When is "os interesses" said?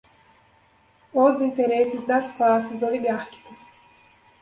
1.13-2.05